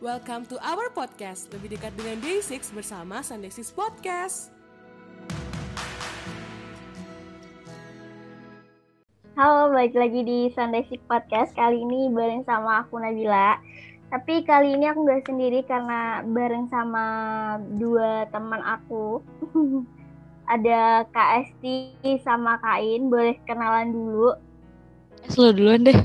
[0.00, 4.48] Welcome to our podcast, lebih dekat dengan Day6 bersama Sunday 6 Podcast.
[9.36, 11.52] Halo, balik lagi di Sunday Six Podcast.
[11.52, 13.60] Kali ini bareng sama aku Nabila.
[14.08, 17.04] Tapi kali ini aku nggak sendiri karena bareng sama
[17.76, 19.20] dua teman aku.
[20.56, 21.92] Ada Kak Esti
[22.24, 23.12] sama Kak In.
[23.12, 24.32] Boleh kenalan dulu.
[25.36, 25.92] Lo duluan deh.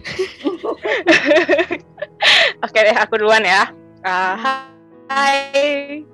[2.68, 3.85] Oke deh, aku duluan ya.
[4.06, 4.38] Uh,
[5.10, 6.06] hai,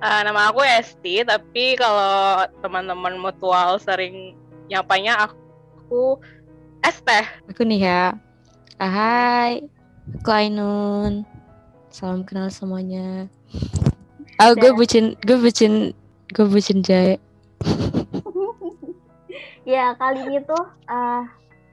[0.00, 1.20] uh, nama aku Esti.
[1.20, 4.32] Tapi kalau teman-teman mutual sering
[4.72, 6.16] nyapanya aku
[6.80, 7.28] Esteh.
[7.52, 8.16] Aku nih ya.
[8.80, 9.68] Ah, Hai,
[10.16, 11.28] aku Ainun.
[11.92, 13.28] Salam kenal semuanya.
[14.40, 15.92] Ah, gue Dan- bucin, gue bucin,
[16.32, 17.20] gue bucin Jaya.
[19.64, 20.60] Ya, kali ini tuh
[20.92, 21.22] eh,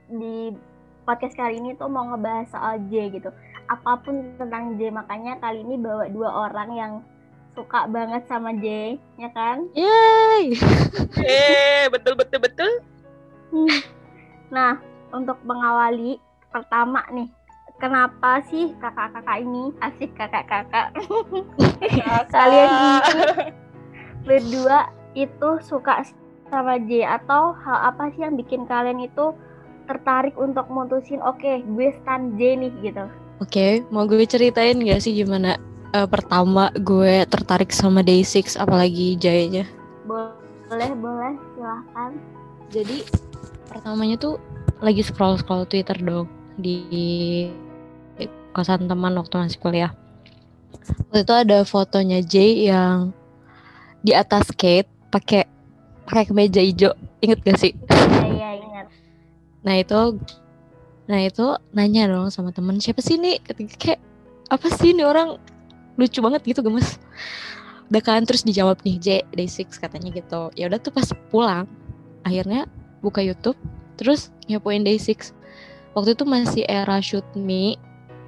[0.08, 0.56] di
[1.04, 3.28] podcast kali ini tuh mau ngebahas soal J gitu.
[3.72, 6.92] Apa pun tentang J, makanya kali ini bawa dua orang yang
[7.56, 9.64] suka banget sama J, ya kan?
[9.72, 10.52] Yeay.
[11.16, 12.72] Eh, betul betul betul.
[14.52, 14.76] Nah,
[15.12, 16.20] untuk mengawali
[16.52, 17.32] pertama nih,
[17.80, 20.92] kenapa sih kakak-kakak ini asik kakak-kakak
[22.30, 22.94] Kalian ini
[24.28, 26.06] berdua itu suka
[26.52, 29.32] sama J atau hal apa sih yang bikin kalian itu
[29.88, 33.04] tertarik untuk mutusin oke gue stan J nih gitu.
[33.42, 35.58] Oke, mau gue ceritain gak sih gimana
[35.90, 39.66] eh, pertama gue tertarik sama Day6 apalagi Jayanya?
[40.06, 42.14] Boleh, boleh, silahkan.
[42.70, 43.02] Jadi
[43.66, 44.38] pertamanya tuh
[44.78, 47.50] lagi scroll scroll Twitter dong di
[48.54, 49.90] kosan teman waktu masih kuliah.
[51.10, 53.10] Waktu itu ada fotonya Jay yang
[54.06, 55.50] di atas skate pakai
[56.06, 56.94] pakai kemeja hijau.
[57.18, 57.74] Ingat gak sih?
[57.90, 58.86] Iya, iya, ingat.
[59.66, 59.98] Nah itu
[61.10, 63.42] nah itu nanya dong sama temen siapa sih nih?
[63.42, 64.00] Ketika kayak
[64.52, 65.38] apa sih ini orang
[65.98, 66.98] lucu banget gitu gemes.
[67.92, 70.48] Udah kan terus dijawab nih J Day6 katanya gitu.
[70.56, 71.68] Ya udah tuh pas pulang
[72.22, 72.64] akhirnya
[73.04, 73.58] buka YouTube
[73.98, 75.34] terus nyapuin Day6.
[75.92, 77.76] Waktu itu masih era shoot me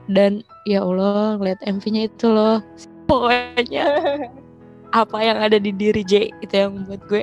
[0.04, 2.60] dan ya Allah ngeliat MV-nya itu loh.
[3.08, 3.88] Pokoknya
[4.94, 7.22] apa yang ada di diri J itu yang membuat gue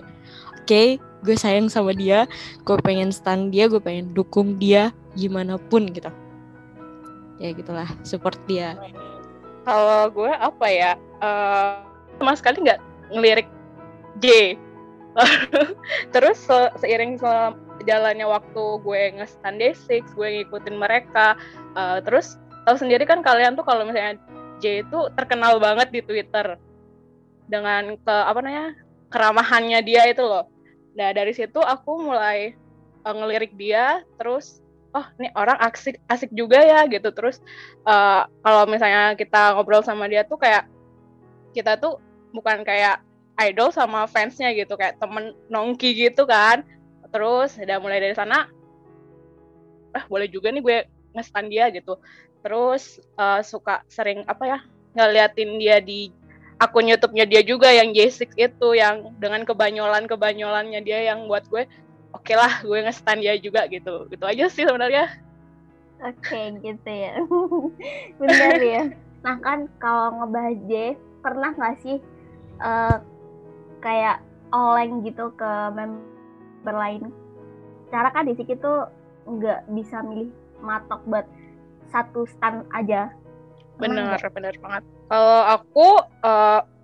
[0.60, 2.28] oke gue sayang sama dia
[2.68, 6.08] gue pengen stand dia gue pengen dukung dia gimana pun gitu
[7.38, 8.78] ya gitulah support dia
[9.62, 10.92] Kalau gue apa ya?
[11.22, 11.86] eh,
[12.18, 12.82] sama sekali nggak
[13.14, 13.46] ngelirik
[14.18, 14.58] J.
[16.14, 21.38] Terus se- seiring se- jalannya waktu gue nge-stand Day6, gue ngikutin mereka.
[21.78, 24.18] eh, terus tahu sendiri kan kalian tuh kalau misalnya
[24.62, 26.58] J itu terkenal banget di Twitter
[27.46, 28.74] dengan ke apa namanya
[29.14, 30.50] keramahannya dia itu loh.
[30.98, 32.58] Nah dari situ aku mulai
[33.02, 34.58] eh, ngelirik dia, terus
[34.92, 37.10] oh ini orang asik asik juga ya gitu.
[37.12, 37.40] Terus
[37.88, 40.68] eh, kalau misalnya kita ngobrol sama dia tuh kayak
[41.52, 42.00] kita tuh
[42.32, 43.04] bukan kayak
[43.48, 46.64] idol sama fansnya gitu kayak temen nongki gitu kan
[47.12, 48.48] terus udah mulai dari sana
[49.92, 50.78] ah boleh juga nih gue
[51.12, 52.00] ngestan dia gitu
[52.42, 54.60] terus eh, suka sering apa ya
[54.96, 56.12] ngeliatin dia di
[56.62, 61.66] akun YouTube-nya dia juga yang J6 itu yang dengan kebanyolan kebanyolannya dia yang buat gue
[62.12, 65.10] oke lah gue ngestan dia juga gitu gitu aja sih sebenarnya
[66.02, 67.14] Oke, gitu ya.
[68.22, 68.90] Benar ya.
[69.22, 72.02] Nah kan kalau ngebahas J, pernah nggak sih
[72.58, 72.98] eh,
[73.86, 74.18] kayak
[74.50, 77.14] oleng gitu ke member lain?
[77.94, 78.90] Cara kan di situ tuh
[79.30, 80.34] nggak bisa milih
[80.66, 81.30] matok buat
[81.94, 83.14] satu stand aja.
[83.78, 84.84] Pernah Bener, bener banget.
[85.06, 85.88] Kalau aku,
[86.26, 86.81] eh, aku-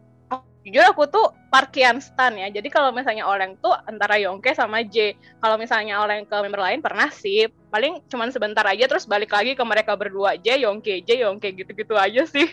[0.68, 2.52] jujur aku tuh parkian stan ya.
[2.52, 5.16] Jadi kalau misalnya Oleng tuh antara Yongke sama J.
[5.40, 7.48] Kalau misalnya Oleng ke member lain pernah sih.
[7.72, 11.96] Paling cuman sebentar aja terus balik lagi ke mereka berdua J, Yongke, J, Yongke gitu-gitu
[11.96, 12.52] aja sih.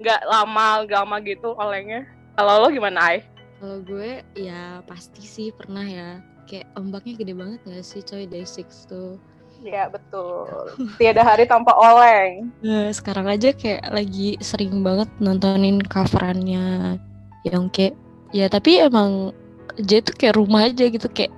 [0.00, 2.08] Nggak lama, nggak lama gitu Olengnya.
[2.32, 3.20] Kalau lo gimana, Ai?
[3.60, 8.88] kalau gue ya pasti sih pernah ya kayak ombaknya gede banget gak sih coy Day6
[8.88, 9.20] tuh
[9.60, 10.48] Iya, betul.
[10.96, 12.48] Tiada hari tanpa Oleng.
[12.64, 16.96] Nah, sekarang aja kayak lagi sering banget nontonin coverannya
[17.42, 17.92] Yongke.
[18.30, 19.32] Ya tapi emang
[19.78, 21.32] J tuh kayak rumah aja gitu kayak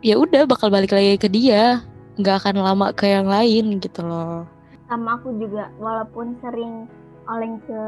[0.00, 1.84] ya udah bakal balik lagi ke dia,
[2.16, 4.44] nggak akan lama ke yang lain gitu loh.
[4.86, 6.90] sama aku juga walaupun sering
[7.24, 7.80] oleng ke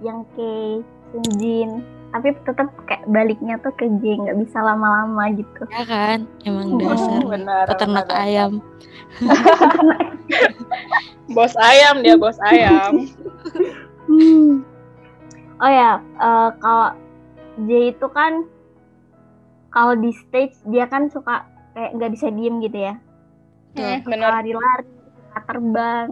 [0.00, 0.78] yang ke
[1.10, 6.78] Sunjin tapi tetap kayak baliknya tuh ke J nggak bisa lama-lama gitu Ya kan, emang
[6.78, 8.22] Hmm, dasar benar, peternak benar.
[8.22, 8.52] ayam.
[11.28, 13.04] Bos ayam dia, bos ayam.
[14.06, 14.64] Hmm.
[15.58, 16.88] Oh ya eh, kalau
[17.66, 18.46] J itu kan
[19.74, 21.44] kalau di stage dia kan suka
[21.74, 22.94] kayak nggak bisa diem gitu ya.
[23.76, 26.08] Hmm, suka lari-lari suka terbang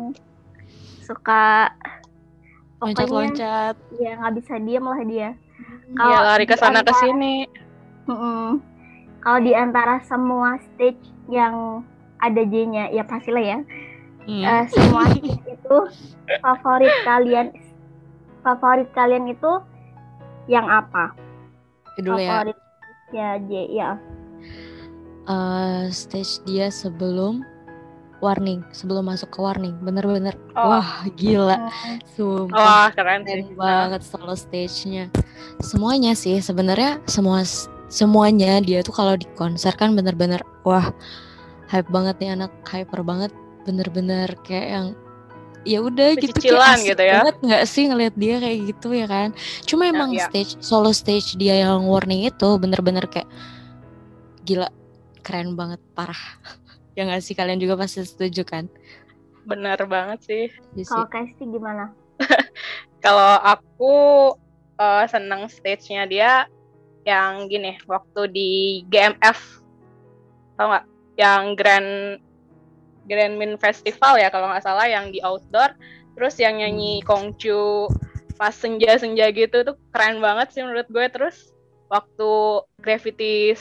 [1.02, 1.44] suka
[2.82, 3.74] loncat-loncat.
[3.96, 5.28] ya nggak bisa diem lah dia.
[5.34, 7.46] Iya Kalau lari ke sana ke sini.
[9.22, 11.82] Kalau di antara semua stage yang
[12.22, 13.58] ada J-nya ya pastilah ya.
[14.26, 14.42] Hmm.
[14.42, 15.76] Eh, semua stage itu
[16.42, 17.50] favorit kalian
[18.46, 19.58] favorit kalian itu
[20.46, 21.10] yang apa?
[21.98, 22.30] Dulu ya.
[22.46, 22.58] Favorit
[23.10, 23.90] ya J ya.
[25.26, 27.42] Eh, stage dia sebelum
[28.22, 29.74] warning sebelum masuk ke warning.
[29.82, 30.78] Bener-bener Oh.
[30.78, 31.66] wah gila.
[32.14, 33.42] Sumpah Wah keren sih.
[33.42, 35.10] keren banget solo stage-nya.
[35.58, 37.42] Semuanya sih sebenarnya semua
[37.90, 40.90] semuanya dia tuh kalau di konser kan bener-bener wah
[41.66, 43.34] hype banget nih anak hyper banget.
[43.66, 44.86] Bener-bener kayak yang
[45.66, 47.14] ya udah gitu kayak asik gitu ya.
[47.20, 49.28] banget nggak sih ngeliat dia kayak gitu ya kan
[49.66, 50.30] cuma emang iya.
[50.30, 53.26] stage solo stage dia yang warning itu bener-bener kayak
[54.46, 54.70] gila
[55.26, 56.22] keren banget parah
[56.96, 58.70] ya nggak sih kalian juga pasti setuju kan
[59.46, 60.44] Bener banget sih.
[60.74, 60.90] Iya sih.
[60.90, 61.94] kalau Kesti gimana
[63.04, 63.94] Kalau aku
[64.76, 66.32] eh, seneng stage-nya dia
[67.06, 68.50] yang gini, waktu di
[68.90, 69.62] GMF,
[70.58, 70.86] tau nggak?
[71.16, 71.92] Yang Grand
[73.06, 75.72] Grand Min Festival ya kalau nggak salah yang di outdoor,
[76.14, 77.86] terus yang nyanyi Kongcu
[78.36, 81.06] pas senja-senja gitu tuh keren banget sih menurut gue.
[81.08, 81.50] Terus
[81.86, 82.30] waktu
[82.78, 83.54] Gravity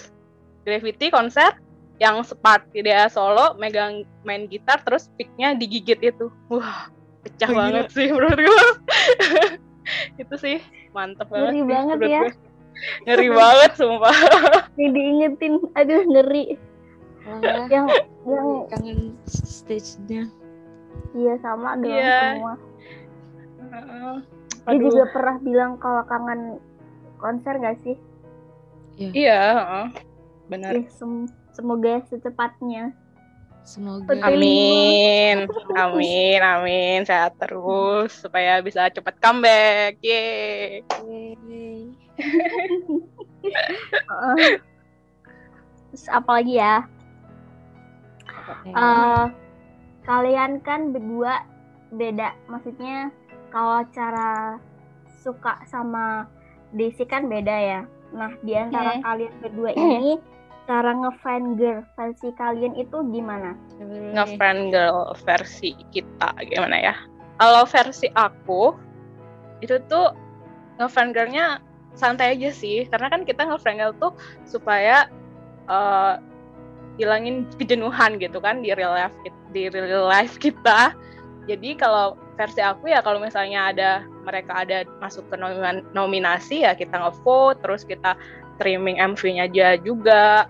[0.62, 1.56] Gravity konser
[1.96, 6.92] yang sepat dia solo megang main gitar terus picknya digigit itu, wah
[7.24, 7.62] pecah Oh, gila.
[7.62, 8.68] banget sih menurut gue.
[10.22, 10.58] itu sih
[10.92, 12.22] mantep banget Ngeri sih banget ya.
[12.22, 12.32] gue.
[13.08, 14.12] ngeri banget sumpah
[14.76, 16.60] Nih diingetin aduh ngeri
[17.26, 17.88] Wah, yang
[18.26, 20.30] yang kangen stage-nya.
[21.16, 22.20] Iya sama dong Iya.
[22.38, 22.54] semua.
[23.66, 24.16] Heeh.
[24.66, 26.58] dia juga pernah bilang kalau kangen
[27.18, 27.98] konser gak sih?
[28.98, 29.42] Iya.
[29.58, 29.86] Heeh.
[30.46, 30.72] benar.
[30.78, 32.94] Ih, sem- semoga secepatnya.
[33.66, 34.14] Semoga.
[34.22, 35.50] Amin.
[35.82, 37.02] amin amin.
[37.02, 39.98] Sehat terus supaya bisa cepat comeback.
[40.06, 40.86] Yeay.
[44.06, 44.62] Heeh.
[45.90, 46.84] terus apa lagi ya
[48.66, 49.26] Eh,
[50.06, 51.42] kalian kan berdua
[51.90, 52.34] beda.
[52.46, 53.10] Maksudnya
[53.50, 54.62] kalau cara
[55.22, 56.30] suka sama
[56.76, 57.82] Desi kan beda ya.
[58.14, 59.04] Nah di antara Hmm.
[59.06, 60.20] kalian berdua ini
[60.66, 63.54] cara ngefan girl versi kalian itu gimana?
[64.14, 66.96] Ngefriend girl versi kita gimana ya?
[67.38, 68.76] Kalau versi aku
[69.62, 70.12] itu tuh
[70.78, 71.46] ngefriend girlnya
[71.96, 72.86] santai aja sih.
[72.92, 74.14] Karena kan kita ngefriend girl tuh
[74.44, 75.08] supaya
[75.66, 76.14] eh,
[76.96, 79.16] hilangin kejenuhan gitu kan di real life
[79.52, 80.96] di real life kita.
[81.46, 83.92] Jadi kalau versi aku ya kalau misalnya ada
[84.26, 88.18] mereka ada masuk ke nomin- nominasi ya kita ngevote terus kita
[88.58, 90.50] streaming MV-nya aja juga.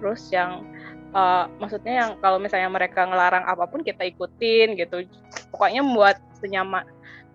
[0.00, 0.66] Terus yang
[1.14, 5.06] eh, maksudnya yang kalau misalnya mereka ngelarang apa pun kita ikutin gitu.
[5.54, 6.88] Pokoknya membuat senyaman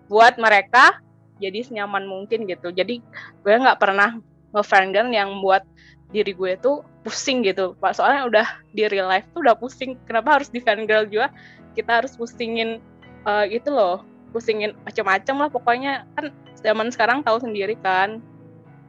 [0.08, 1.00] buat mereka
[1.38, 2.74] jadi senyaman mungkin gitu.
[2.74, 3.00] Jadi
[3.46, 4.18] gue nggak pernah
[4.52, 5.62] ngefriend yang buat
[6.08, 7.76] diri gue tuh pusing gitu.
[7.78, 9.96] Pak soalnya udah di real life tuh udah pusing.
[10.08, 11.32] Kenapa harus di fan girl juga?
[11.76, 12.80] Kita harus pusingin
[13.26, 14.04] eh, itu loh.
[14.32, 15.92] Pusingin macam-macam lah pokoknya.
[16.16, 18.20] Kan zaman sekarang tahu sendiri kan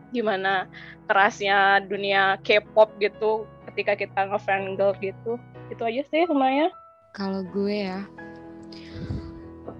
[0.09, 0.65] gimana
[1.05, 5.37] kerasnya dunia K-pop gitu ketika kita ngefriend girl gitu.
[5.69, 6.73] Itu aja sih semuanya
[7.13, 8.05] kalau gue ya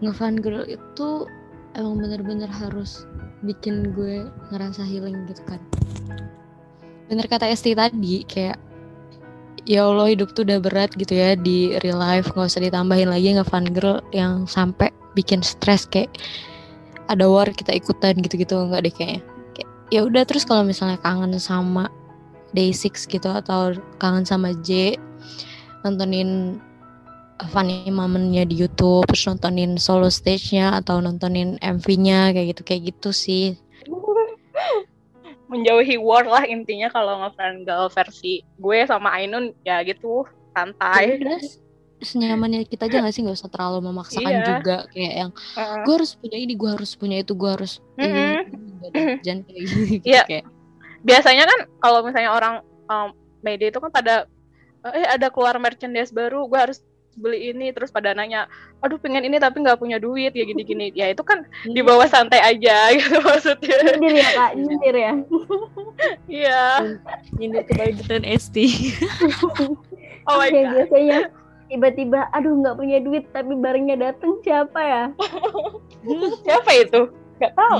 [0.01, 1.27] ngefan girl itu
[1.77, 3.05] emang bener-bener harus
[3.46, 5.62] bikin gue ngerasa healing gitu kan
[7.09, 8.57] bener kata Esti tadi kayak
[9.65, 12.29] ya Allah hidup tuh udah berat gitu ya di real life.
[12.31, 16.13] Nggak usah ditambahin lagi ngefan girl yang sampai bikin stres kayak
[17.09, 18.55] ada war kita ikutan gitu-gitu.
[18.55, 19.21] Nggak deh kayaknya.
[19.57, 21.89] Kayak ya udah terus kalau misalnya kangen sama
[22.53, 24.97] Day6 gitu atau kangen sama J
[25.85, 26.59] nontonin
[27.47, 33.09] funny momennya di YouTube terus nontonin solo stage-nya atau nontonin MV-nya kayak gitu kayak gitu
[33.15, 33.55] sih
[35.50, 41.18] menjauhi war lah intinya kalau ngefriend girl versi gue sama Ainun ya gitu santai
[42.00, 44.46] senyamannya kita aja gak sih nggak usah terlalu memaksakan Iya.
[44.56, 45.84] juga kayak yang Heeh.
[45.84, 50.06] gue harus punya ini gue harus punya itu gue harus deh, jangan kayak gitu, gitu
[50.15, 50.24] Iya.
[50.24, 50.46] kayak
[51.03, 52.56] biasanya kan kalau misalnya orang
[52.88, 53.10] um,
[53.44, 54.15] media itu kan pada
[54.96, 56.79] eh ada keluar merchandise baru gue harus
[57.19, 58.47] beli ini terus pada nanya
[58.79, 60.95] aduh pengen ini tapi nggak punya duit ya gini-gini.
[60.95, 61.43] Ya itu kan
[61.75, 63.99] di bawah santai aja gitu maksudnya.
[63.99, 65.13] Nyindir ya kak nyindir ya.
[66.31, 66.63] Iya.
[67.35, 68.55] Nyindir kebajikan ST
[70.29, 70.65] oh my god.
[70.73, 71.19] biasanya
[71.69, 75.03] tiba-tiba aduh nggak punya duit tapi barangnya dateng siapa ya?
[76.45, 77.01] Siapa itu?
[77.38, 77.77] Nggak tahu.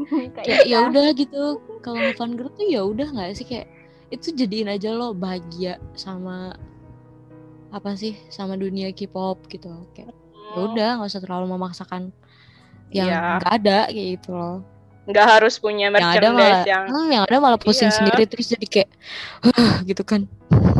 [0.00, 0.32] Hmm.
[0.32, 3.44] kayak ya udah gitu kalau ngefan girl tuh ya udah nggak sih?
[3.44, 3.68] Kayak
[4.10, 6.56] itu jadiin aja lo bahagia sama
[7.70, 10.10] apa sih sama dunia K-pop gitu kayak
[10.50, 12.10] ya udah nggak usah terlalu memaksakan
[12.90, 13.38] yang Iya.
[13.38, 14.58] nggak ada kayak gitu loh
[15.06, 17.96] nggak harus punya yang ada malah merchandise yang hmm, yang ada malah pusing Iya.
[17.96, 18.90] sendiri terus jadi kayak
[19.42, 20.26] "Huh," gitu kan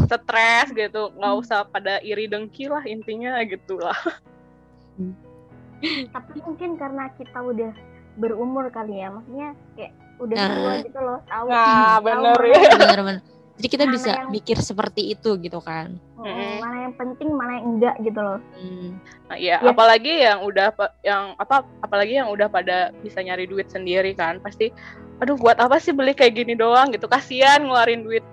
[0.06, 3.94] stres gitu nggak usah pada iri dengki lah intinya gitu lah
[6.10, 7.72] tapi mungkin karena kita udah
[8.14, 10.50] berumur kali ya maksudnya kayak udah Nah.
[10.52, 11.64] tua gitu loh tahu Nah,
[11.96, 12.52] tahu bener ya.
[12.52, 13.22] yang- bener-bener
[13.60, 16.52] jadi kita Mana bisa yang- mikir seperti itu gitu kan Mm, Mm-mm.
[16.58, 18.96] mana yang penting mana yang enggak gitu loh Hmm.
[19.24, 19.70] Nah, iya, Ya.
[19.70, 20.68] apalagi yang udah
[21.00, 24.36] yang apa apalagi yang udah pada bisa nyari duit sendiri kan.
[24.38, 24.74] Pasti
[25.16, 27.06] aduh buat apa sih beli kayak gini doang gitu.
[27.06, 28.26] Kasihan ngeluarin duit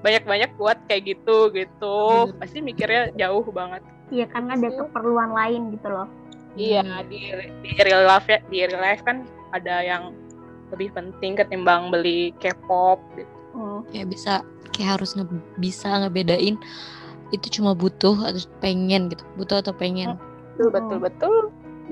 [0.00, 1.98] banyak-banyak buat kayak gitu gitu.
[2.26, 2.36] Bener.
[2.36, 3.80] Pasti mikirnya jauh banget.
[4.10, 6.10] iya karena ada keperluan lain gitu loh
[6.52, 7.06] Iya, Hmm.
[7.06, 7.30] di
[7.62, 10.10] di real life ya, di real life kan ada yang
[10.68, 13.30] lebih penting ketimbang beli K-pop gitu.
[13.50, 13.80] Mm.
[13.86, 14.34] kayak bisa
[14.80, 15.28] kayak harus nge
[15.60, 16.56] bisa ngebedain
[17.36, 20.16] itu cuma butuh atau pengen gitu butuh atau pengen
[20.56, 21.36] Betul betul betul.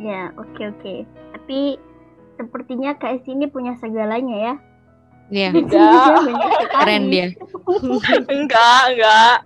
[0.00, 0.94] ya oke oke
[1.36, 1.76] tapi
[2.40, 4.54] sepertinya KS ini punya segalanya ya
[5.28, 6.24] Iya Enggak.
[6.72, 7.28] Keren dia
[8.32, 9.36] enggak, enggak.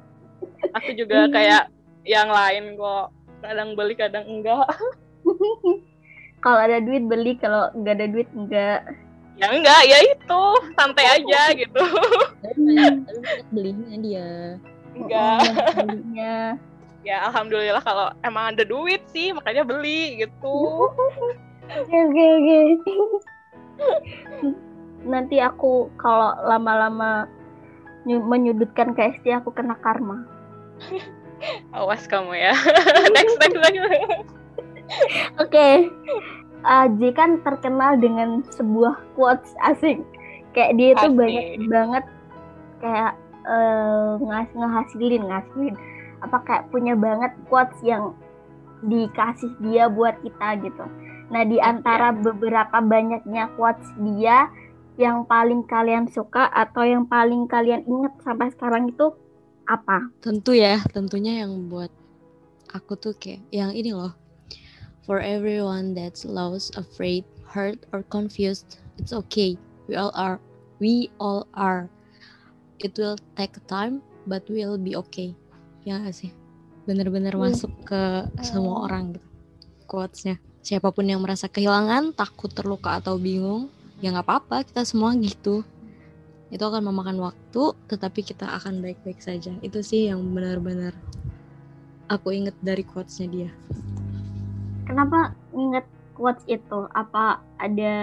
[0.78, 1.74] Aku juga kayak
[2.06, 3.10] yang lain kok.
[3.42, 4.62] Kadang beli, kadang enggak.
[6.44, 8.82] kalau ada duit beli kalau nggak ada duit enggak
[9.36, 10.42] Ya enggak, ya itu.
[10.76, 11.82] Santai aja gitu.
[13.54, 14.30] belinya dia
[14.92, 15.38] Enggak.
[15.40, 16.34] Banyak belinya
[17.08, 20.86] Ya alhamdulillah kalau emang ada duit sih, makanya beli gitu.
[21.66, 22.58] oke oke oke
[25.02, 27.26] nanti aku kalau lama-lama
[28.06, 30.22] nyu- menyudutkan KST aku kena karma
[31.74, 32.54] Awas kamu ya.
[33.10, 34.30] next, next, next.
[35.42, 35.90] Oke,
[36.64, 40.02] uh, J kan terkenal dengan sebuah quotes asing.
[40.52, 42.04] Kayak dia itu banyak banget
[42.82, 43.12] kayak
[43.48, 45.76] uh, ngas ngehasilin, ngasilin.
[46.22, 48.14] Apa kayak punya banget quotes yang
[48.84, 50.84] dikasih dia buat kita gitu.
[51.32, 54.50] Nah, di antara beberapa banyaknya quotes dia
[55.00, 59.16] yang paling kalian suka atau yang paling kalian ingat sampai sekarang itu
[59.64, 60.10] apa?
[60.20, 61.88] tentu ya tentunya yang buat
[62.72, 64.12] aku tuh kayak yang ini loh
[65.02, 69.58] for everyone that's lost afraid hurt or confused it's okay.
[69.90, 70.38] We all are
[70.78, 71.90] we all are.
[72.78, 75.34] It will take time but we'll be okay.
[75.82, 76.30] Ya gak sih?
[76.86, 77.50] Bener-bener Hmm.
[77.50, 79.26] masuk ke semua orang gitu
[79.92, 80.40] quotesnya.
[80.62, 83.68] Siapa pun yang merasa kehilangan takut terluka atau bingung
[84.00, 85.66] ya nggak apa-apa kita semua gitu.
[86.48, 89.52] Itu akan memakan waktu tetapi kita akan baik-baik saja.
[89.60, 90.94] Itu sih yang benar-benar
[92.08, 93.50] aku inget dari quotesnya dia
[94.92, 96.84] Kenapa inget quotes itu?
[96.92, 97.96] Apa ada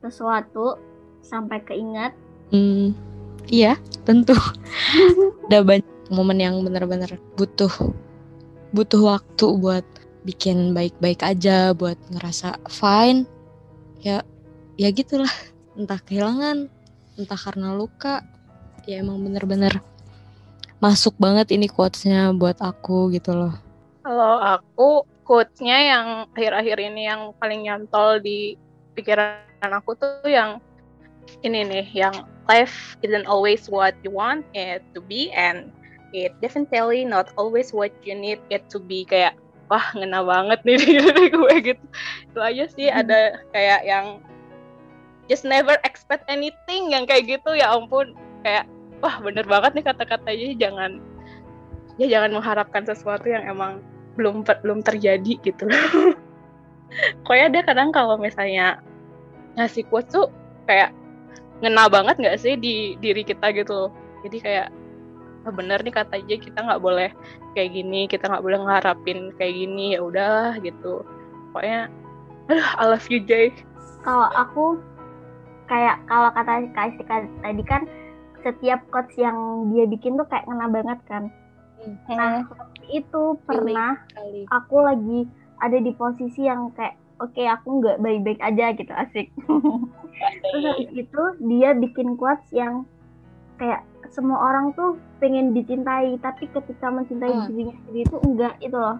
[0.00, 0.80] sesuatu
[1.20, 2.16] sampai keinget?
[2.48, 2.96] hmm,
[3.52, 3.76] iya
[4.08, 4.32] tentu.
[5.52, 7.68] Ada banyak momen yang benar-benar butuh
[8.72, 9.84] butuh waktu buat
[10.24, 13.28] bikin baik-baik aja buat ngerasa fine.
[14.00, 14.24] Ya
[14.80, 15.28] ya gitulah.
[15.76, 16.72] Entah kehilangan
[17.20, 18.24] entah karena luka.
[18.88, 19.84] Ya emang bener-bener
[20.80, 23.52] masuk banget ini quotesnya buat aku gitu loh.
[24.00, 28.54] Kalau aku quotes-nya yang akhir-akhir ini yang paling nyantol di
[28.94, 30.60] pikiran aku tuh yang
[31.40, 32.14] ini nih, yang
[32.46, 35.72] life isn't always what you want it to be and
[36.12, 39.34] it definitely not always what you need it to be kayak
[39.72, 41.84] wah ngena banget nih di diri gue gitu.
[42.30, 43.00] Itu aja sih Hmm.
[43.02, 44.06] ada kayak yang
[45.26, 48.12] just never expect anything yang kayak gitu ya ampun
[48.44, 48.68] kayak
[49.00, 51.00] wah bener banget nih kata-katanya jangan
[51.96, 53.80] ya jangan mengharapkan sesuatu yang emang
[54.14, 55.66] belum belum terjadi gitu
[57.22, 58.78] Pokoknya dia kadang kalau misalnya
[59.58, 60.30] ngasih quotes tuh
[60.66, 60.94] kayak
[61.62, 63.90] ngena banget nggak sih di diri kita gitu.
[64.26, 64.68] Jadi kayak
[65.46, 67.10] oh, bener nih kata aja kita nggak boleh
[67.54, 71.02] kayak gini, kita nggak boleh ngeharapin kayak gini ya udah gitu.
[71.50, 71.90] Pokoknya
[72.50, 73.50] aduh I love you Jay.
[74.04, 74.64] Kalau aku
[75.66, 77.00] kayak kalau kata Kak
[77.40, 77.88] tadi kan
[78.44, 81.32] setiap quotes yang dia bikin tuh kayak ngena banget kan.
[82.08, 82.44] Nah,
[82.88, 83.96] itu pernah
[84.50, 85.20] aku lagi
[85.58, 89.30] ada di posisi yang kayak oke aku nggak baik-baik aja gitu asik.
[90.44, 92.84] Terus habis itu dia bikin quotes yang
[93.56, 97.46] kayak semua orang tuh pengen dicintai tapi ketika mencintai Hmm.
[97.48, 98.98] dirinya sendiri itu enggak itu loh.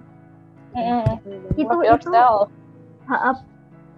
[1.55, 2.49] Itu Love itu yourself.
[3.07, 3.43] ha-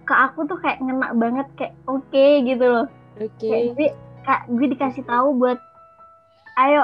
[0.07, 2.87] ke aku tuh kayak ngena banget kayak oke gitu loh.
[3.17, 3.89] oke Kayak gue
[4.23, 5.59] kak gue dikasih tahu buat
[6.57, 6.83] ayo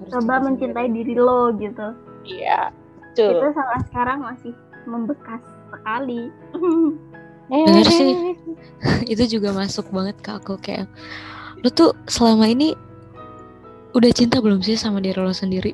[0.00, 1.94] lo coba mencintai diri lo gitu.
[2.26, 2.74] Iya.
[3.14, 4.52] Itu sampai sekarang masih
[4.88, 6.30] membekas sekali.
[7.52, 8.34] Bener sih.
[9.12, 10.88] itu juga masuk banget ke aku kayak
[11.60, 12.76] lu tuh selama ini
[13.94, 15.72] udah cinta belum sih sama diri lo sendiri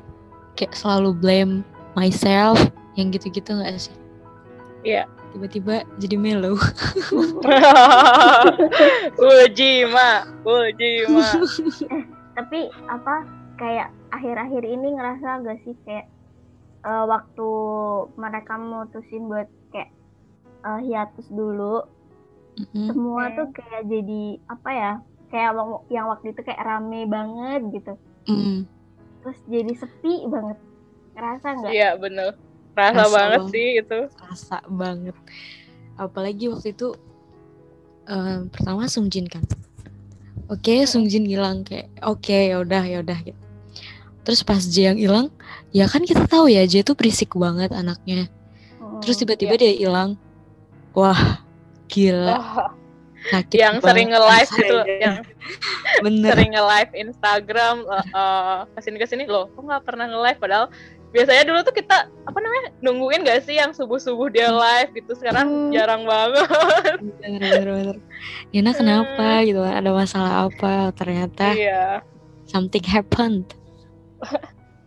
[0.55, 1.53] kayak selalu blame
[1.97, 2.59] myself
[2.95, 3.95] yang gitu-gitu nggak sih
[5.31, 6.59] tiba-tiba jadi mellow
[9.21, 11.27] Ujima, Ujima.
[12.35, 13.15] tapi apa
[13.55, 16.07] kayak akhir-akhir ini ngerasa gak sih kayak
[16.81, 17.49] eh, waktu
[18.15, 19.89] mereka mutusin buat kayak
[20.61, 21.87] eh, hiatus dulu
[22.53, 22.85] Mm-mm.
[22.85, 23.35] semua Hmm.
[23.35, 24.91] tuh kayak jadi apa ya
[25.27, 25.51] kayak
[25.87, 28.69] yang waktu itu kayak rame banget gitu Mm.
[29.19, 30.57] terus jadi sepi banget
[31.11, 32.37] ngerasa nggak Iya bener.
[32.71, 33.51] Rasa Rasa banget banget.
[33.51, 33.99] sih itu.
[34.21, 35.15] rasa banget
[35.95, 36.93] apalagi waktu itu
[38.05, 39.41] eh, pertama Sungjin kan
[40.47, 43.40] oke Sungjin hilang kayak oke ya udah ya udah gitu
[44.21, 45.27] terus pas J yang hilang
[45.71, 48.29] ya kan kita tahu ya J itu berisik banget anaknya.
[48.77, 48.99] Mm.
[49.01, 50.17] terus tiba-tiba dia hilang.
[50.91, 51.39] Wah
[51.87, 52.35] gila.
[52.35, 52.69] Oh,
[53.21, 55.15] sakit yang sering banget nge-live gitu, yang
[56.05, 56.31] bener.
[56.33, 60.39] sering nge-live Instagram eh, eh, ke sini ke sini loh, kok nggak pernah nge-live?
[60.41, 60.65] Padahal
[61.11, 65.11] biasanya dulu tuh kita apa namanya nungguin gak sih yang subuh subuh dia live gitu?
[65.13, 65.71] Sekarang Hmm.
[65.71, 66.47] jarang banget.
[67.19, 67.65] bener bener.
[67.67, 67.95] Bener
[68.49, 69.59] Nina kenapa gitu?
[69.59, 71.51] Kan ada masalah apa ternyata?
[71.53, 72.03] Iya.
[72.43, 73.47] something happened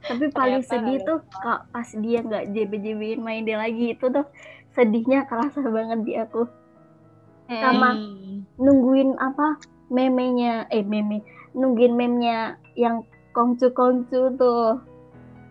[0.04, 4.26] tapi paling Ternyata sedih tuh kak pas dia nggak JB-JBin main dia lagi itu tuh
[4.76, 6.44] sedihnya kerasa banget di aku
[7.48, 7.92] Sama.
[7.92, 8.44] Hmm.
[8.56, 9.60] nungguin apa
[9.92, 11.20] memenya eh meme
[11.52, 13.04] nungguin memnya yang
[13.36, 14.80] kongcu kongcu tuh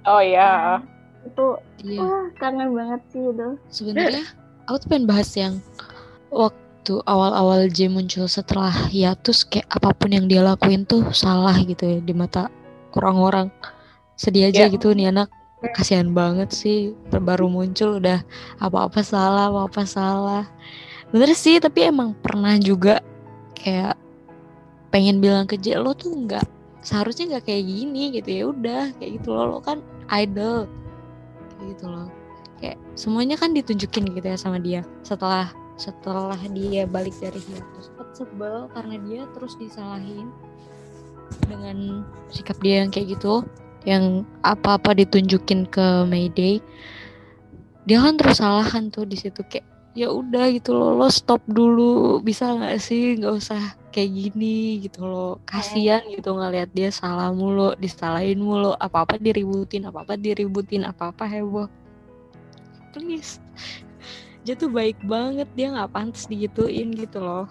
[0.03, 0.83] Oh iya.
[1.23, 1.55] itu
[1.87, 4.25] iya wah kangen banget sih itu sebenarnya
[4.67, 5.55] aku tuh pengen bahas yang
[6.33, 11.87] waktu awal-awal J muncul setelah hiatus kayak apa pun yang dia lakuin tuh salah gitu
[11.87, 12.51] ya di mata
[12.99, 13.47] orang-orang
[14.15, 14.71] sedih aja Ya.
[14.71, 15.29] gitu nih anak.
[15.63, 18.19] Kasihan banget sih baru muncul udah
[18.59, 20.43] apa-apa salah apa-apa salah.
[21.15, 22.99] Bener sih tapi emang pernah juga
[23.55, 23.95] kayak
[24.91, 26.43] pengen bilang ke J lo tuh nggak
[26.83, 28.29] seharusnya nggak kayak gini gitu.
[28.29, 29.45] Ya udah kayak gitu loh.
[29.55, 29.79] Lo kan
[30.11, 30.67] idol
[31.55, 32.07] kayak gitu loh.
[32.59, 34.83] Kayak semuanya kan ditunjukin gitu ya sama dia.
[35.07, 35.47] Setelah
[35.79, 40.29] setelah dia balik dari hiatus sebel karena dia terus disalahin
[41.49, 43.41] dengan sikap dia yang kayak gitu
[43.83, 46.63] yang apa-apa ditunjukin ke Mayday
[47.83, 52.19] dia kan terus salahan tuh di situ kayak ya udah gitu loh lo stop dulu
[52.23, 53.19] bisa nggak sih?
[53.19, 53.61] Nggak usah
[53.93, 55.37] kayak gini gitu loh.
[55.45, 58.73] Kasihan gitu ngeliat dia salah mulu disalahin mulu.
[58.81, 61.69] Apa apa diributin apa apa diributin apa apa heboh.
[62.95, 63.37] Please.
[64.43, 67.47] Dia tuh baik banget dia nggak pantas digituin gitu loh.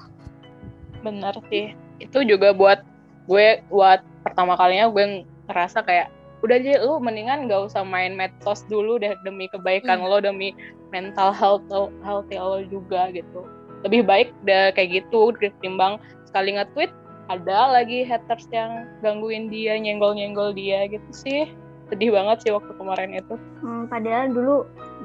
[1.05, 1.77] Bener sih.
[2.03, 2.83] Itu juga buat
[3.31, 6.11] gue buat pertama kalinya gue ngerasa kayak
[6.43, 10.11] udah aja lu mendingan gak usah main medsos dulu deh demi kebaikan Hmm.
[10.11, 10.51] lo demi
[10.91, 13.47] mental health lo, healthy lo juga gitu.
[13.83, 16.91] Lebih baik deh kayak gitu ketimbang sekali nge-tweet
[17.31, 21.47] ada lagi haters yang gangguin dia, nyenggol-nyenggol dia gitu sih.
[21.89, 23.35] Sedih banget sih waktu kemarin itu.
[23.63, 24.55] Hmm, padahal dulu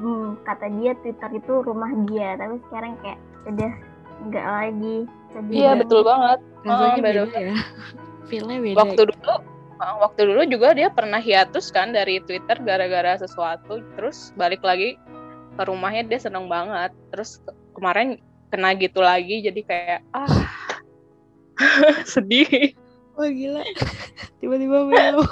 [0.02, 3.72] hmm, kata dia Twitter itu rumah dia tapi sekarang kayak udah
[4.28, 4.96] nggak lagi
[5.30, 5.80] sedih Iya banget.
[5.86, 6.38] betul banget.
[6.66, 7.54] Oh, beda ya
[8.28, 9.32] feelnya beda waktu dulu
[9.78, 14.98] waktu dulu juga dia pernah hiatus kan dari Twitter gara-gara sesuatu terus balik lagi
[15.54, 16.90] ke rumahnya dia seneng banget.
[17.14, 18.18] Terus ke- kemarin
[18.50, 20.34] kena gitu lagi jadi kayak ah
[22.12, 22.74] sedih.
[23.14, 23.62] Wah gila.
[24.42, 25.26] Tiba-tiba melo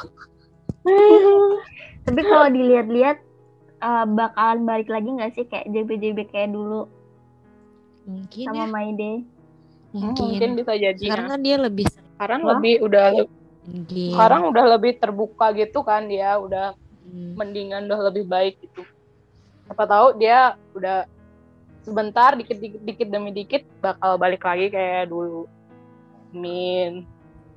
[2.06, 3.18] tapi kalau dilihat-lihat
[3.82, 6.86] eh, bakalan balik lagi nggak sih kayak JB-JB kayak dulu?
[8.06, 8.70] Mungkin sama ya.
[8.70, 9.12] Maide
[9.96, 10.50] mungkin, mungkin.
[10.60, 11.32] bisa jadi sekarang ya.
[11.32, 12.50] kan dia lebih sekarang Wah.
[12.56, 13.06] lebih udah
[13.66, 14.14] game.
[14.14, 16.74] sekarang udah lebih terbuka gitu kan dia udah
[17.06, 17.38] Hmm.
[17.38, 18.82] mendingan udah lebih baik gitu.
[19.66, 21.06] Siapa tahu dia udah
[21.86, 25.46] sebentar dikit dikit demi dikit bakal balik lagi kayak dulu.
[26.34, 27.06] Min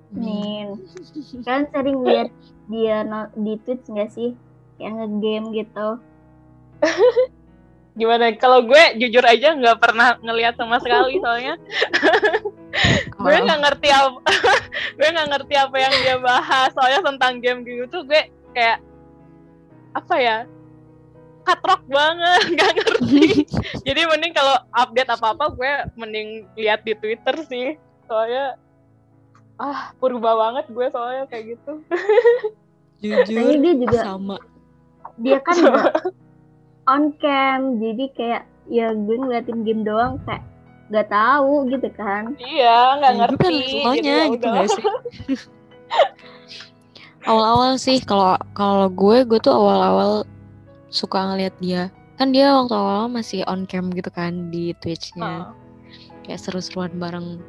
[0.09, 0.77] Min
[1.45, 2.29] kalian sering lihat
[2.65, 4.33] dia no- di Twitch nggak sih?
[4.77, 5.89] Kayak ngegame gitu
[7.99, 8.31] gimana?
[8.39, 11.59] Kalau gue jujur aja nggak pernah ngelihat sama sekali soalnya.
[13.19, 14.19] Gue nggak ngerti apa
[14.97, 16.69] gue nggak ngerti apa yang dia bahas.
[16.71, 18.79] Soalnya tentang game gitu tuh gue kayak
[19.91, 20.37] apa ya?
[21.43, 23.25] Katrok banget nggak ngerti.
[23.83, 27.75] Jadi mending kalau update apa apa gue mending lihat di twitter sih.
[28.07, 28.55] Soalnya
[29.59, 31.83] ah purba banget gue soalnya kayak gitu.
[33.03, 34.37] Jujur dia juga sama.
[35.19, 36.15] dia kan nggak
[36.89, 37.77] on cam.
[37.77, 40.41] Jadi kayak ya gue ngeliatin game doang kayak
[40.89, 42.33] nggak tahu gitu kan.
[42.41, 44.85] Iya nggak Ya, gue ngerti kan semuanya ya gitu gak sih?
[47.29, 50.25] Awal-awal sih kalau kalau gue gue tuh awal-awal
[50.89, 51.93] suka ngeliat dia.
[52.17, 55.53] Kan dia waktu awal masih on cam gitu kan di Twitch-nya.
[56.25, 57.39] Kayak seru-seruan bareng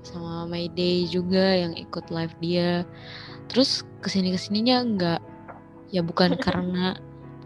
[0.00, 2.88] sama Mayday juga yang ikut live dia.
[3.52, 5.20] Terus ke sini ke sininya enggak
[5.92, 6.96] ya bukan karena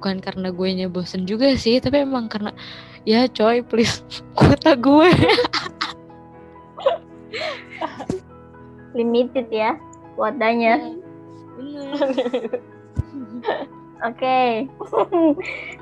[0.04, 2.52] bukan karena gue nya bosen juga sih tapi emang karena
[3.08, 4.04] ya coy please
[4.36, 5.08] kuota gue
[8.92, 9.80] limited ya
[10.12, 10.76] kuotanya.
[14.04, 14.68] Oke,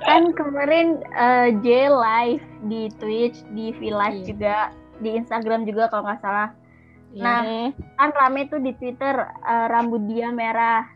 [0.06, 4.26] kan kemarin eh, J live di Twitch, di V Live Iya.
[4.30, 4.56] juga,
[5.02, 6.54] di Instagram juga kalau nggak salah.
[7.18, 7.74] Nah, Hmm.
[7.98, 10.86] kan rame tuh di Twitter eh, rambut dia merah.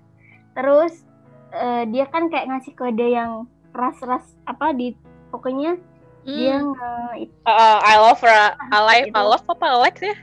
[0.55, 1.03] Terus
[1.57, 4.93] eh, dia kan kayak ngasih kode yang ras-ras apa di
[5.29, 5.77] pokoknya
[6.23, 6.73] dia Hmm.
[6.73, 6.91] nge
[7.45, 9.15] Uh, I love Ra, I like, Itu.
[9.15, 10.15] I love apa I like sih?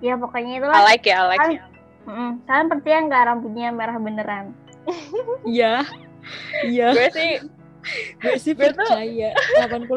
[0.00, 0.82] ya pokoknya I itulah.
[0.82, 1.64] like ya, I like Kan- ya.
[2.42, 4.44] Kalian percaya nggak rambutnya merah beneran?
[5.46, 5.86] Iya.
[6.64, 6.88] Iya.
[6.90, 7.32] Gue sih
[8.16, 9.90] gue sih Gue tuh- percaya 80%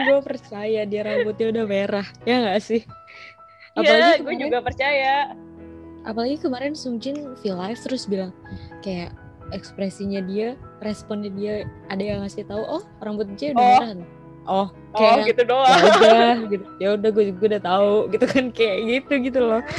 [0.00, 2.82] gue percaya dia rambutnya udah merah ya nggak sih
[3.74, 5.38] Iya, gue juga percaya.
[6.00, 8.34] apalagi kemarin Sungjin V live terus bilang
[8.80, 9.14] kayak
[9.50, 11.54] ekspresinya dia responnya dia
[11.86, 13.80] ada yang ngasih tahu oh rambutnya udah Oh.
[13.80, 14.08] merah
[14.46, 15.78] oh Oh, kayak gitu ya doang.
[16.00, 19.60] udah gitu ya udah gue gue udah tahu gitu kan kayak gitu gitu loh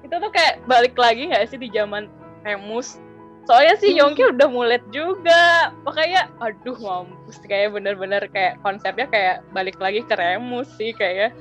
[0.00, 2.08] Itu tuh kayak balik lagi nggak sih di zaman
[2.40, 2.96] Remus?
[3.44, 4.08] Soalnya sih Hmm.
[4.08, 5.68] Yongki udah mulet juga.
[5.84, 11.36] Makanya aduh mampus kayak bener-bener kayak konsepnya kayak balik lagi ke Remus sih kayaknya.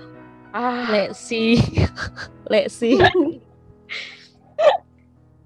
[0.52, 1.63] Ah, let's see
[2.52, 3.00] let's see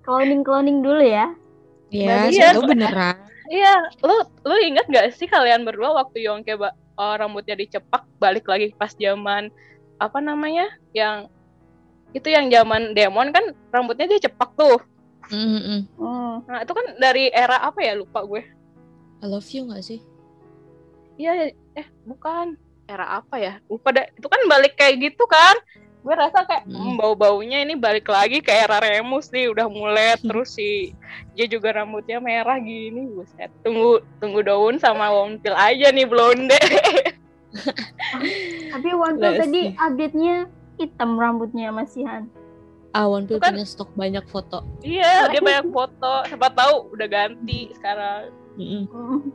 [0.02, 1.30] Cloning cloning dulu ya.
[1.92, 3.16] ya siapa ya- beneran
[3.52, 4.16] Iya, lu
[4.48, 8.96] lu inget gak sih kalian berdua waktu Yongke ba- uh, rambutnya dicepak balik lagi pas
[8.96, 9.52] zaman
[10.00, 11.28] apa namanya yang
[12.16, 13.44] itu yang zaman Demon kan
[13.76, 14.80] rambutnya dia cepak tuh.
[15.36, 15.82] Mm, mm.
[16.00, 16.34] Hmm.
[16.48, 18.40] Nah itu kan dari era apa ya lupa gue.
[19.20, 20.00] I love you gak sih
[21.20, 22.56] Iya eh bukan
[22.88, 24.08] era apa ya lupa deh.
[24.16, 25.56] Itu kan balik kayak gitu kan.
[26.02, 26.74] Gue rasa kayak Hmm.
[26.74, 30.94] hmm, bau-baunya ini balik lagi ke era Remus nih udah mulai terus si
[31.34, 33.54] dia juga rambutnya merah gini buset.
[33.62, 36.58] Tunggu tunggu daun sama Wonpil aja nih blonde.
[38.72, 38.88] Tapi
[39.20, 39.78] Let's tadi see.
[39.78, 40.36] update-nya
[40.80, 42.26] hitam rambutnya Mas Sihan.
[42.92, 43.56] Awan Pil Bukan.
[43.56, 46.28] punya stok banyak foto Iya, dia banyak foto.
[46.28, 48.34] Siapa tahu udah ganti sekarang.
[48.58, 48.84] Hmm.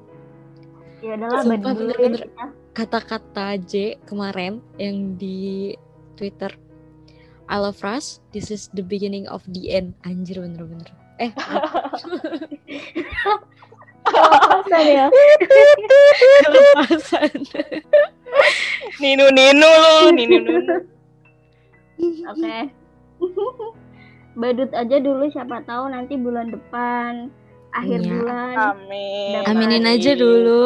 [1.05, 2.21] Ya banding dulu ya bener-bener.
[2.25, 2.45] kita.
[2.73, 3.73] kata-kata J
[4.09, 5.77] kemarin yang di
[6.17, 6.51] Twitter
[7.47, 9.95] I love Rush, this is the beginning of the end.
[10.03, 10.91] Anjir bener-bener.
[11.23, 11.31] Eh,
[14.07, 15.07] Kelepasan ya.
[16.43, 17.31] kelepasan.
[19.03, 20.77] Ninu Ninu lu, Ninu Ninu.
[22.31, 22.57] Oke.
[24.37, 27.31] Badut aja dulu siapa tahu nanti bulan depan
[27.73, 28.11] akhir Iya.
[28.11, 29.33] bulan Amin.
[29.39, 29.51] Dapat.
[29.51, 30.63] Aminin aja dulu.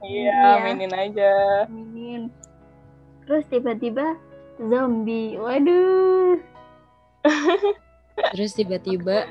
[0.00, 0.48] Iya, Iya.
[0.60, 1.32] aminin aja.
[1.66, 2.20] Amin.
[3.24, 4.16] Terus tiba-tiba
[4.58, 5.38] zombie.
[5.38, 6.42] Waduh.
[8.34, 9.30] Terus tiba-tiba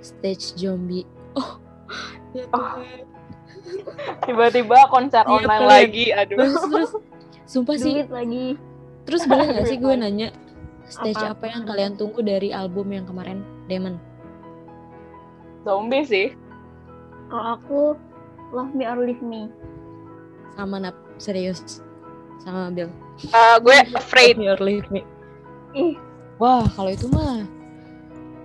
[0.00, 1.04] stage zombie.
[1.36, 1.60] Oh.
[2.32, 2.80] ya Oh.
[4.24, 6.04] Tiba-tiba konser Iya, online lagi.
[6.12, 6.36] Aduh.
[6.40, 6.90] Terus, terus
[7.44, 8.46] sumpah sih Duit lagi.
[9.08, 10.28] Terus boleh gak sih gue nanya
[10.88, 11.36] stage Apa?
[11.36, 13.96] apa, yang kalian tunggu dari album yang kemarin Demon?
[15.64, 16.28] Zombie sih.
[17.28, 17.80] Kalau aku
[18.56, 19.52] Love Me or Leave Me.
[20.56, 21.84] Sama Nap, serius.
[22.40, 22.88] Sama Bill.
[23.18, 25.02] Eh, gue afraid, Your Leave Me.
[25.74, 25.98] Ih,
[26.38, 27.42] Wah, kalau itu mah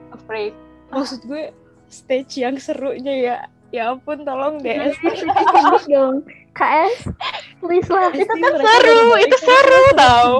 [0.09, 0.57] afraid.
[0.89, 1.53] maksud gue
[1.89, 3.37] stage yang serunya ya.
[3.73, 4.93] Ya ampun, tolong DS.
[5.01, 6.15] Sebut dong.
[6.53, 7.09] KS,
[7.57, 8.13] please lah.
[8.13, 10.37] Itu Kan seru, itu seru tau.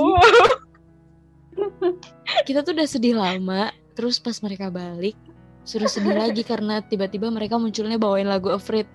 [2.45, 5.17] Kita tuh udah sedih lama, terus pas mereka balik,
[5.65, 8.85] suruh sedih lagi karena tiba-tiba mereka munculnya bawain lagu Afraid.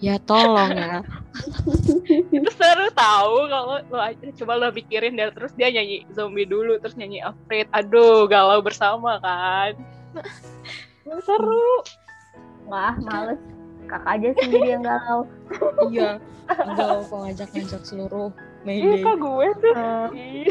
[0.00, 1.00] Ya tolong ya.
[2.36, 6.80] itu seru tahu kalau lo aja coba lo pikirin deh terus dia nyanyi zombie dulu
[6.80, 9.76] terus nyanyi afraid aduh galau bersama kan
[11.24, 11.84] seru
[12.66, 13.38] Wah, males.
[13.86, 15.22] Kakak aja sendiri yang galau.
[15.94, 16.18] iya.
[16.50, 18.34] Enggak kok ngajak-ngajak seluruh
[18.66, 19.02] Ih, Mayday.
[19.06, 19.74] kok gue tuh
[20.18, 20.46] Ih.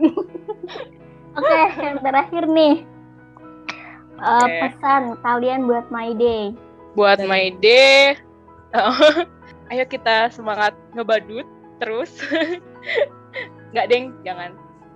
[1.36, 2.74] Oke, yang terakhir nih.
[4.24, 4.60] Eh.
[4.64, 6.56] Pesan kalian buat My Day.
[6.94, 8.14] buat my day
[9.70, 11.46] ayo kita semangat ngebadut
[11.78, 12.10] terus.
[13.74, 14.50] Nggak deng jangan.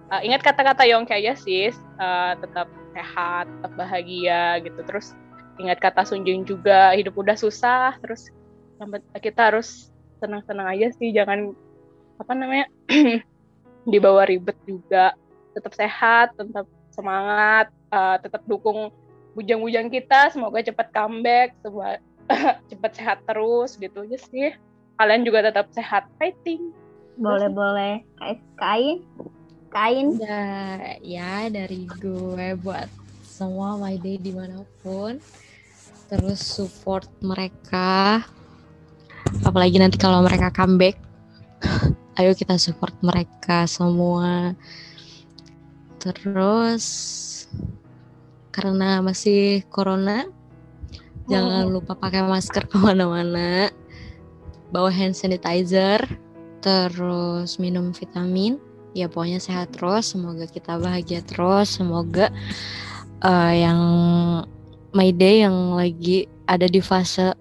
[0.09, 1.77] Eh, ingat kata-kata Yongki aja sis.
[1.79, 4.81] Eh, tetap sehat tetap bahagia gitu.
[4.83, 5.15] Terus
[5.59, 7.95] ingat kata Sunjung juga hidup udah susah.
[8.03, 8.31] Terus
[8.79, 11.55] yang kita harus tenang-tenang aja sih jangan
[12.19, 12.67] apa namanya
[13.93, 15.15] dibawa ribet juga.
[15.55, 17.71] Tetap sehat tetap semangat.
[17.89, 18.91] Eh, tetap dukung
[19.39, 21.55] bujang-bujang kita semoga cepat comeback
[22.71, 24.53] cepat sehat terus gitu aja sih
[24.99, 26.73] kalian juga tetap sehat fighting
[27.19, 28.07] Boleh-boleh.
[28.15, 29.03] Kais- Kain?
[29.75, 30.07] Kain?
[30.15, 32.87] Udah ya dari gue buat
[33.27, 35.19] semua My Day di mana pun
[36.09, 38.23] terus support mereka
[39.45, 40.97] apalagi nanti kalau mereka comeback
[42.19, 44.57] ayo kita support mereka semua
[46.01, 46.87] terus
[48.55, 50.25] karena masih corona
[51.29, 53.69] jangan lupa pakai masker ke mana-mana.
[54.73, 56.01] Bawa hand sanitizer
[56.65, 58.59] terus minum vitamin.
[58.97, 60.13] Ya pokoknya sehat terus.
[60.13, 61.77] Semoga kita bahagia terus.
[61.77, 62.33] Semoga
[63.23, 63.81] uh, yang
[64.97, 67.37] my day yang lagi ada di fase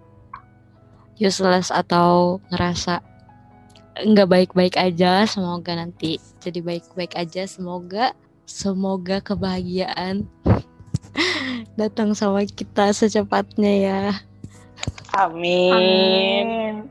[1.18, 3.02] useless atau ngerasa
[3.98, 7.50] nggak baik-baik aja semoga nanti jadi baik-baik aja.
[7.50, 8.14] Semoga
[8.48, 10.30] semoga kebahagiaan
[11.80, 14.02] datang sama kita secepatnya ya
[15.18, 16.86] Amin.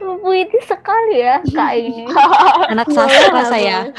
[0.00, 2.08] Puitis sekali ya kak ini.
[2.72, 3.78] anak sastra saya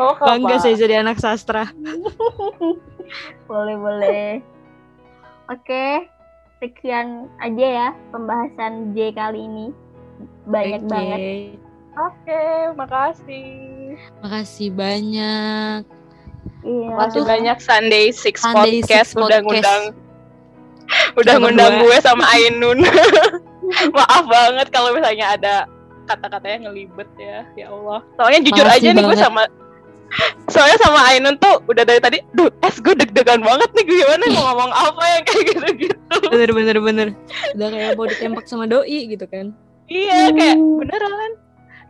[0.00, 1.68] Oh, bangga saya jadi anak sastra
[3.50, 4.40] boleh boleh.
[5.52, 6.08] Oke,
[6.62, 9.66] sekian aja ya pembahasan J kali ini.
[10.48, 10.88] Banyak Oke.
[10.88, 11.20] banget.
[11.92, 13.52] Oke, makasih.
[14.24, 15.84] makasih banyak
[16.62, 16.94] Iya.
[16.96, 17.24] Aduh.
[17.24, 19.82] banyak Sunday Six Sunday Podcast Six udah ngundang
[21.14, 22.78] udah ngundang gue sama Ainun.
[23.96, 25.54] Maaf banget kalau misalnya ada
[26.04, 27.46] kata-katanya ngelibet ya.
[27.56, 28.02] Ya Allah.
[28.14, 29.22] Soalnya jujur Makasih aja nih gue banget.
[29.22, 29.42] sama
[30.46, 34.24] Soalnya sama Ainun tuh udah dari tadi, duh, es gue deg-degan banget nih gue gimana
[34.36, 36.16] mau ngomong apa yang kayak gitu-gitu.
[36.28, 37.08] bener bener bener
[37.56, 39.56] udah kayak mau ditembak sama doi gitu kan
[39.88, 41.30] Iya, kayak beneran.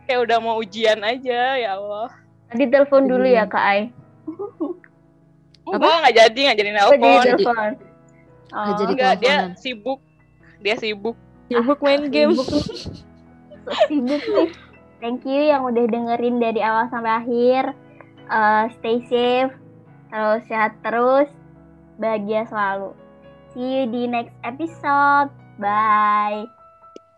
[0.03, 2.11] Kayak udah mau ujian aja, ya Allah.
[2.47, 3.51] Tadi telepon dulu ya Hmm.
[3.51, 3.81] kak Ai.
[5.63, 7.23] Enggak, nggak jadi, nggak jadi Oh, jadi nelpon.
[7.23, 7.43] jadi.
[7.43, 7.71] telepon.
[8.43, 8.91] Nggak Oh, jadi.
[8.93, 9.99] Enggak, dia sibuk.
[10.59, 11.15] Dia sibuk.
[11.47, 12.63] sibuk main game sibuk nih.
[13.63, 14.49] So sibuk nih.
[14.99, 17.63] Thank you yang udah dengerin dari awal sampai akhir.
[18.23, 19.51] Eh, stay safe,
[20.07, 21.27] terus sehat terus,
[21.97, 22.95] bahagia selalu.
[23.51, 25.27] See you di next episode.
[25.59, 26.47] Bye.